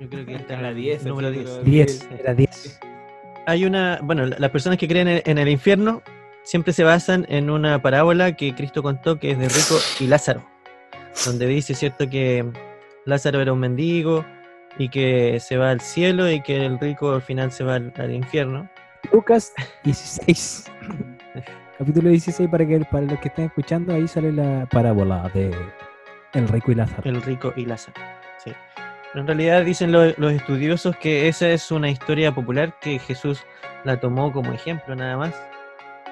[0.00, 1.50] yo creo que está en La el 10, número así, 10.
[1.50, 2.80] pero- 10, era 10.
[3.46, 6.02] Hay una, bueno, la- las personas que creen en, en el infierno
[6.44, 10.44] siempre se basan en una parábola que Cristo contó que es de Rico y Lázaro,
[11.26, 12.44] donde dice, ¿cierto?, que
[13.04, 14.24] Lázaro era un mendigo
[14.78, 17.92] y que se va al cielo y que el rico al final se va al,
[17.96, 18.68] al infierno.
[19.12, 19.52] Lucas
[19.84, 20.70] 16.
[21.78, 25.50] Capítulo 16 para que para los que estén escuchando, ahí sale la parábola de
[26.34, 27.02] El rico y Lázaro.
[27.10, 28.00] El rico y Lázaro.
[28.44, 28.52] Sí.
[29.14, 33.42] En realidad dicen lo- los estudiosos que esa es una historia popular que Jesús
[33.84, 35.34] la tomó como ejemplo nada más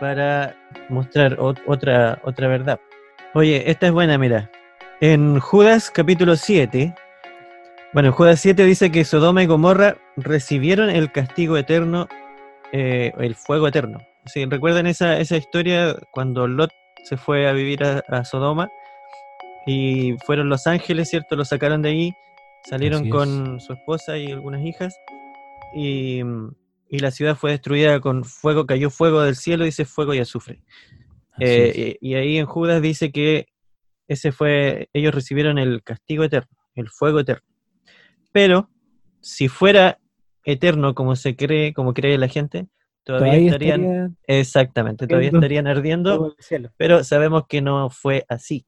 [0.00, 0.56] para
[0.88, 2.80] mostrar ot- otra, otra verdad.
[3.34, 4.50] Oye, esta es buena, mira.
[5.02, 6.94] En Judas capítulo 7,
[7.94, 12.06] bueno, en Judas 7 dice que Sodoma y Gomorra recibieron el castigo eterno,
[12.72, 13.98] eh, el fuego eterno.
[14.26, 16.70] Sí, ¿Recuerdan esa, esa historia cuando Lot
[17.04, 18.68] se fue a vivir a, a Sodoma
[19.66, 21.34] y fueron los ángeles, ¿cierto?
[21.34, 22.12] Lo sacaron de ahí,
[22.68, 24.94] salieron con su esposa y algunas hijas
[25.74, 26.20] y,
[26.90, 30.60] y la ciudad fue destruida con fuego, cayó fuego del cielo, dice fuego y azufre.
[31.38, 33.46] Eh, y, y ahí en Judas dice que
[34.10, 37.46] ese fue, ellos recibieron el castigo eterno, el fuego eterno.
[38.32, 38.68] Pero
[39.20, 40.00] si fuera
[40.44, 42.66] eterno como se cree, como cree la gente,
[43.04, 46.36] todavía, Todavía estarían, estaría exactamente, todavía ardiendo estarían ardiendo,
[46.76, 48.66] pero sabemos que no fue así.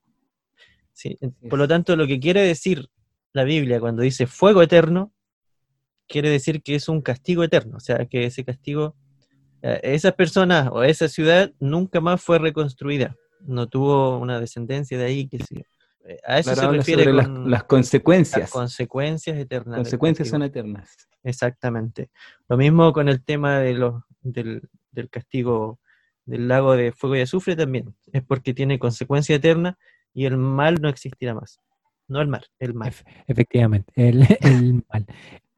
[0.93, 1.19] Sí,
[1.51, 2.89] Por lo tanto, lo que quiere decir
[3.33, 5.13] la Biblia cuando dice fuego eterno,
[6.07, 8.95] quiere decir que es un castigo eterno, o sea, que ese castigo,
[9.63, 15.05] eh, esas personas o esa ciudad nunca más fue reconstruida, no tuvo una descendencia de
[15.05, 15.63] ahí, que sí.
[16.05, 18.51] Eh, A eso Claro, se refiere las, con las las consecuencias.
[18.51, 19.77] consecuencias eternas.
[19.77, 20.97] Consecuencias son eternas.
[21.23, 22.11] Exactamente.
[22.49, 25.79] Lo mismo con el tema de los, del, del castigo
[26.25, 27.95] del lago de fuego y azufre también.
[28.13, 29.77] Es porque tiene consecuencia eterna
[30.15, 31.59] y el mal no existirá más.
[32.09, 32.89] No el mar, el mal.
[32.89, 35.07] Ef- efectivamente, el, el mal.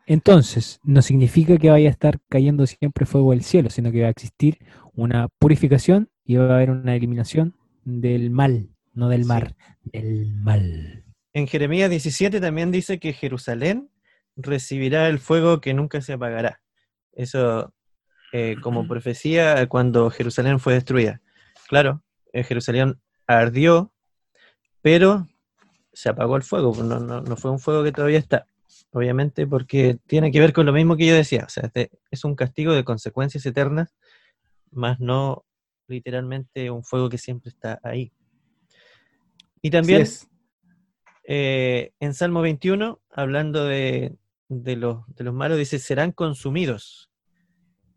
[0.06, 4.08] Entonces, no significa que vaya a estar cayendo siempre fuego del cielo, sino que va
[4.08, 4.58] a existir
[4.92, 9.28] una purificación y va a haber una eliminación del mal, no del Sí.
[9.28, 11.04] mar, del mal.
[11.32, 13.90] En Jeremías 17 también dice que Jerusalén
[14.36, 16.60] recibirá el fuego que nunca se apagará.
[17.12, 17.72] Eso
[18.32, 21.20] eh, como profecía cuando Jerusalén fue destruida.
[21.68, 23.92] Claro, eh, Jerusalén ardió,
[24.82, 25.28] pero
[25.92, 26.74] se apagó el fuego.
[26.82, 28.46] No, no, no fue un fuego que todavía está.
[28.90, 31.44] Obviamente porque tiene que ver con lo mismo que yo decía.
[31.46, 33.94] O sea, este es un castigo de consecuencias eternas,
[34.72, 35.44] más no
[35.88, 38.12] literalmente un fuego que siempre está ahí.
[39.62, 40.28] Y también es.
[41.24, 44.16] eh, en Salmo 21, hablando de,
[44.48, 47.10] de los, de los malos, dice, serán consumidos.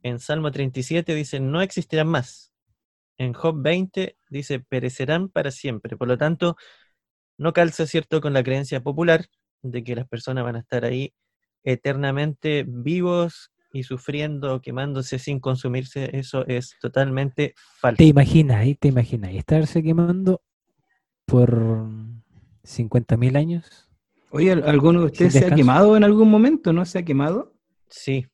[0.04, 2.54] En Salmo 37 dice, no existirán más.
[3.18, 5.98] En Job 20 dice, perecerán para siempre.
[5.98, 6.56] Por lo tanto,
[7.38, 9.26] no calza, ¿cierto?, con la creencia popular
[9.62, 11.14] de que las personas van a estar ahí
[11.64, 16.10] eternamente vivos y sufriendo, quemándose sin consumirse.
[16.18, 17.98] Eso es totalmente falso.
[17.98, 20.42] Te imaginas, ahí te imaginas, y estarse quemando
[21.26, 21.86] por
[22.64, 23.90] 50.000 años.
[24.32, 26.74] Oye, ¿al- ¿alguno de ustedes se ha quemado en algún momento?
[26.74, 27.54] ¿No se ha quemado?
[27.90, 28.28] Sí,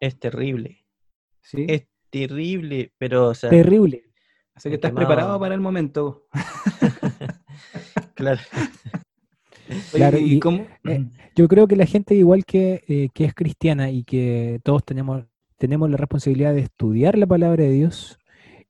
[0.00, 0.84] es terrible.
[1.42, 1.66] Sí.
[1.68, 4.04] Es terrible, pero, o sea, Terrible.
[4.54, 5.06] Así que estás quemado.
[5.08, 6.26] preparado para el momento.
[8.14, 8.40] claro.
[9.92, 10.66] Oye, Claro, ¿y y- cómo?
[10.86, 14.84] eh, Yo creo que la gente igual que, eh, que es cristiana y que todos
[14.84, 15.24] tenemos,
[15.56, 18.18] tenemos la responsabilidad de estudiar la palabra de Dios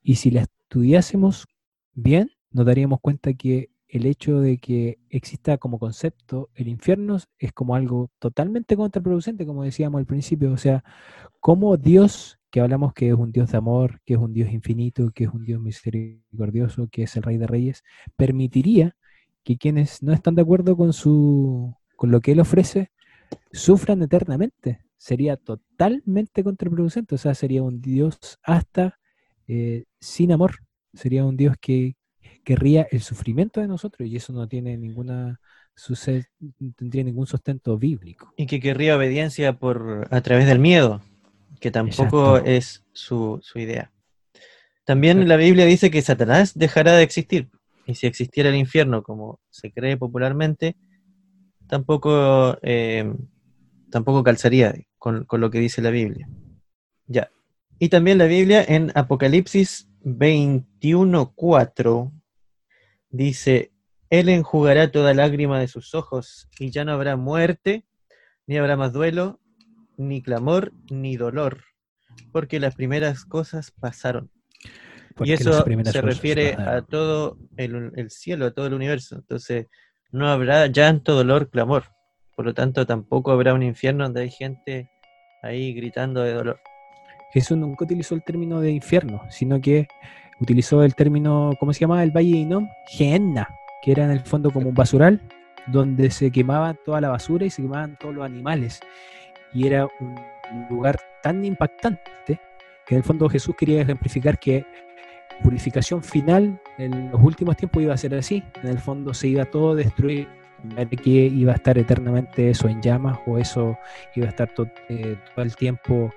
[0.02, 1.46] y si la estudiásemos
[1.94, 7.52] bien, nos daríamos cuenta que el hecho de que exista como concepto el infierno es
[7.52, 10.52] como algo totalmente contraproducente, como decíamos al principio.
[10.52, 10.84] O sea,
[11.40, 15.10] como Dios, que hablamos que es un Dios de amor, que es un Dios infinito,
[15.12, 17.82] que es un Dios misericordioso, que es el Rey de Reyes,
[18.16, 18.96] permitiría
[19.44, 22.90] que quienes no están de acuerdo con su con lo que él ofrece
[23.52, 24.80] sufran eternamente.
[24.96, 27.14] Sería totalmente contraproducente.
[27.14, 28.98] O sea, sería un Dios hasta
[29.46, 30.56] eh, sin amor.
[30.94, 31.96] Sería un Dios que
[32.44, 35.40] querría el sufrimiento de nosotros y eso no tiene ninguna
[36.60, 38.32] no tendría ningún sustento bíblico.
[38.36, 41.02] Y que querría obediencia por a través del miedo,
[41.60, 42.50] que tampoco Exacto.
[42.50, 43.92] es su, su idea.
[44.84, 47.50] También la Biblia dice que Satanás dejará de existir.
[47.88, 50.76] Y si existiera el infierno, como se cree popularmente,
[51.66, 53.10] tampoco, eh,
[53.90, 56.28] tampoco calzaría con, con lo que dice la Biblia.
[57.06, 57.30] Ya.
[57.78, 62.12] Y también la Biblia en Apocalipsis 21.4
[63.08, 63.72] dice,
[64.10, 67.86] Él enjugará toda lágrima de sus ojos y ya no habrá muerte,
[68.46, 69.40] ni habrá más duelo,
[69.96, 71.64] ni clamor, ni dolor,
[72.32, 74.30] porque las primeras cosas pasaron.
[75.18, 79.16] Porque y eso se refiere a todo el, el cielo, a todo el universo.
[79.16, 79.66] Entonces,
[80.12, 81.84] no habrá llanto, dolor, clamor.
[82.36, 84.90] Por lo tanto, tampoco habrá un infierno donde hay gente
[85.42, 86.60] ahí gritando de dolor.
[87.32, 89.88] Jesús nunca utilizó el término de infierno, sino que
[90.40, 92.02] utilizó el término, ¿cómo se llama?
[92.02, 93.48] El Valle de Inom, Gehenna,
[93.82, 95.20] que era en el fondo como un basural,
[95.66, 98.80] donde se quemaba toda la basura y se quemaban todos los animales.
[99.52, 100.16] Y era un
[100.70, 102.40] lugar tan impactante
[102.86, 104.64] que en el fondo Jesús quería ejemplificar que
[105.42, 108.42] purificación final en los últimos tiempos iba a ser así.
[108.62, 110.28] En el fondo se iba todo a destruir
[111.02, 113.78] que iba a estar eternamente eso en llamas o eso
[114.14, 114.50] iba a estar
[114.88, 116.10] eh, todo el tiempo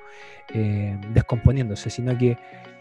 [0.53, 2.38] eh, descomponiéndose, sino que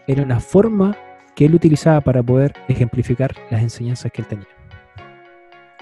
[0.07, 0.95] era una forma
[1.35, 4.47] que él utilizaba para poder ejemplificar las enseñanzas que él tenía.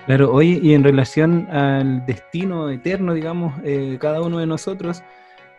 [0.05, 5.03] Claro, oye, y en relación al destino eterno, digamos, eh, cada uno de nosotros,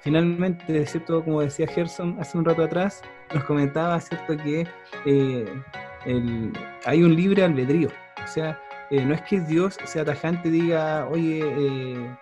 [0.00, 1.24] finalmente, ¿cierto?
[1.24, 3.02] Como decía Gerson hace un rato atrás,
[3.34, 4.36] nos comentaba, ¿cierto?
[4.36, 4.66] Que
[5.06, 6.52] eh,
[6.84, 7.88] hay un libre albedrío.
[8.22, 12.16] O sea, eh, no es que Dios sea tajante y diga, oye, eh,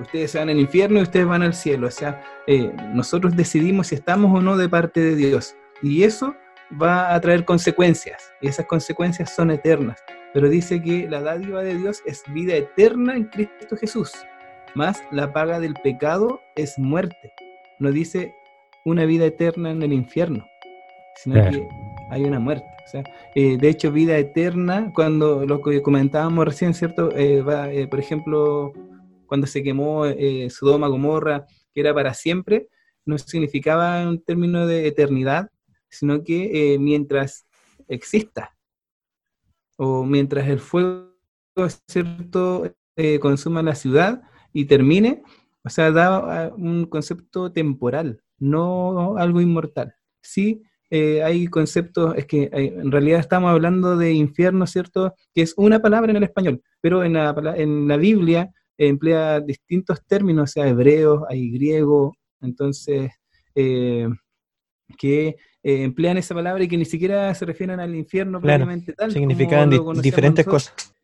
[0.00, 1.88] ustedes se van al infierno y ustedes van al cielo.
[1.88, 2.22] O sea,
[2.94, 5.56] nosotros decidimos si estamos o no de parte de Dios.
[5.82, 6.34] Y eso
[6.80, 8.32] va a traer consecuencias.
[8.40, 10.02] Y esas consecuencias son eternas
[10.32, 14.12] pero dice que la dádiva de Dios es vida eterna en Cristo Jesús,
[14.74, 17.32] más la paga del pecado es muerte.
[17.78, 18.34] No dice
[18.84, 20.44] una vida eterna en el infierno,
[21.16, 21.50] sino Claro.
[21.52, 21.68] que
[22.10, 22.66] hay una muerte.
[22.84, 23.04] O sea,
[23.34, 27.10] eh, de hecho, vida eterna, cuando lo que comentábamos recién, ¿cierto?
[27.16, 28.72] Eh, va, eh, por ejemplo,
[29.26, 32.68] cuando se quemó eh, Sodoma, Gomorra, que era para siempre,
[33.04, 35.48] no significaba un término de eternidad,
[35.88, 37.46] sino que eh, mientras
[37.88, 38.54] exista,
[39.76, 41.08] o mientras el fuego,
[41.88, 44.22] ¿cierto?, eh, consuma la ciudad
[44.52, 45.22] y termine,
[45.64, 49.94] o sea, da ah, un concepto temporal, no algo inmortal.
[50.20, 55.42] Sí, eh, hay conceptos, es que eh, en realidad estamos hablando de infierno, ¿cierto?, que
[55.42, 60.50] es una palabra en el español, pero en la, en la Biblia emplea distintos términos,
[60.50, 63.10] o sea, hebreo, hay griego, entonces,
[63.54, 64.08] eh,
[64.98, 69.14] que emplean esa palabra y que ni siquiera se refieren al infierno Claro, tal.
[69.14, 70.70] Di- conocemos diferentes nosotros.
[70.74, 70.94] cosas.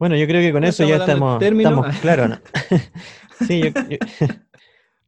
[0.00, 1.38] Bueno, yo creo que con No eso ya estamos
[2.00, 2.38] claros, ¿no?
[3.46, 3.98] sí, yo- yo-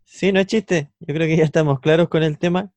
[0.04, 0.92] sí, no es chiste.
[1.00, 2.72] Yo creo que ya estamos claros con el tema.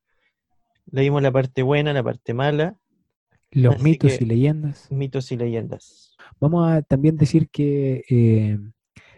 [0.89, 2.79] Leímos la parte buena, la parte mala,
[3.51, 4.89] Los Así mitos que- y leyendas.
[4.91, 6.15] mitos y leyendas.
[6.39, 8.57] Vamos a también decir que eh,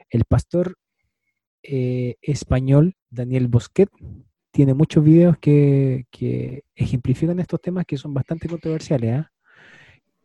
[0.09, 0.75] el pastor
[1.63, 3.89] eh, español Daniel Bosquet
[4.51, 9.17] tiene muchos videos que, que ejemplifican estos temas que son bastante controversiales.
[9.19, 9.31] ¿ah?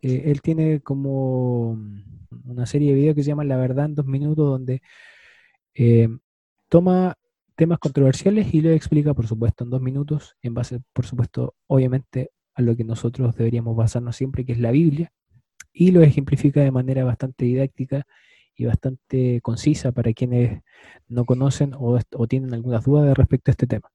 [0.03, 1.79] Eh, él tiene como
[2.45, 4.81] una serie de videos que se llama La verdad en dos minutos, donde
[5.75, 6.09] eh,
[6.67, 7.15] toma
[7.55, 12.31] temas controversiales y lo explica, por supuesto, en dos minutos, en base, por supuesto, obviamente,
[12.53, 15.11] a lo que nosotros deberíamos basarnos siempre, que es la Biblia
[15.71, 18.05] y lo ejemplifica de manera bastante didáctica
[18.55, 20.61] y bastante concisa para quienes
[21.07, 21.97] no conocen o,
[22.27, 23.89] tienen algunas dudas respecto a este tema.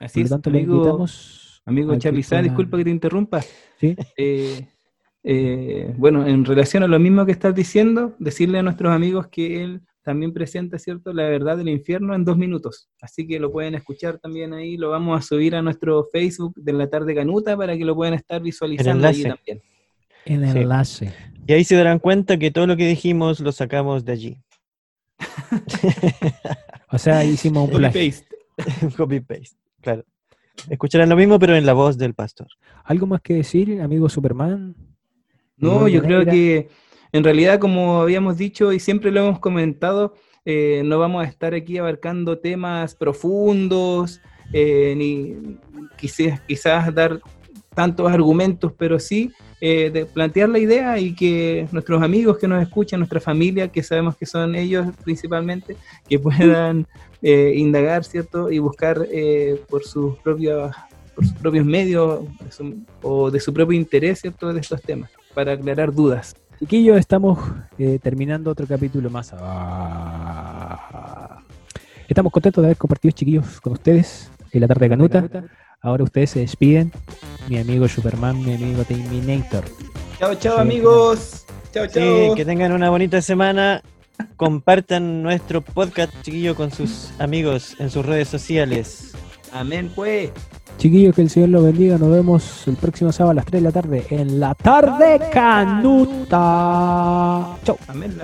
[0.00, 1.62] Así Por lo es, tanto, le amigo, invitamos.
[1.64, 3.40] amigo Chapizá, disculpa que te interrumpa.
[3.78, 3.96] ¿sí?
[4.16, 4.66] Eh,
[5.24, 9.64] eh, bueno, en relación a lo mismo que estás diciendo, decirle a nuestros amigos que
[9.64, 12.90] él también presenta, ¿cierto?, la verdad del infierno en dos minutos.
[13.00, 16.74] Así que lo pueden escuchar también ahí, lo vamos a subir a nuestro Facebook de
[16.74, 19.36] la tarde canuta para que lo puedan estar visualizando ahí enlace.
[19.36, 19.62] también.
[20.26, 20.58] En Sí.
[20.58, 21.12] enlace.
[21.46, 24.38] Y ahí se darán cuenta que todo lo que dijimos lo sacamos de allí.
[26.90, 28.00] O sea, hicimos un plagio.
[28.00, 28.36] Copy-paste.
[28.96, 30.04] Copy paste, claro.
[30.70, 32.46] Escucharán lo mismo, pero en la voz del pastor.
[32.84, 34.76] ¿Algo más que decir, amigo Superman?
[35.56, 36.68] No, yo creo que
[37.12, 41.54] en realidad, como habíamos dicho y siempre lo hemos comentado, eh, no vamos a estar
[41.54, 44.20] aquí abarcando temas profundos,
[44.52, 45.56] eh, ni
[45.96, 47.20] quizás, quizás dar
[47.74, 49.30] tantos argumentos, pero sí
[49.60, 53.82] eh, de plantear la idea y que nuestros amigos que nos escuchan, nuestra familia, que
[53.82, 55.76] sabemos que son ellos principalmente,
[56.08, 56.86] que puedan
[57.22, 58.50] eh, indagar, ¿cierto?
[58.50, 60.72] Y buscar eh, por sus propios
[61.14, 64.52] por sus propios medios su- o de su propio interés, ¿cierto?
[64.52, 66.34] De estos temas, para aclarar dudas.
[66.60, 67.38] Chiquillos, estamos
[67.78, 69.32] eh, terminando otro capítulo más.
[69.38, 71.38] Ah.
[72.08, 75.28] Estamos contentos de haber compartido, chiquillos, con ustedes en la tarde canuta.
[75.80, 76.92] Ahora ustedes se despiden.
[77.48, 79.64] Mi amigo Superman, mi amigo Terminator.
[80.18, 81.44] Chao, chao, Sí, amigos.
[81.72, 82.34] Chao, Sí, chao.
[82.34, 83.82] que tengan una bonita semana.
[84.36, 89.13] Compartan nuestro podcast, chiquillo, con sus amigos en sus redes sociales.
[89.54, 90.30] Amén, pues.
[90.78, 91.96] Chiquillos, que el Señor los bendiga.
[91.96, 96.36] Nos vemos el próximo sábado a las 3 de la tarde en la tarde canuta.
[97.64, 97.78] Chau.
[97.86, 98.18] Amén.